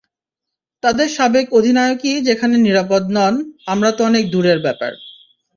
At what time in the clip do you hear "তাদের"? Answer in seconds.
0.83-1.07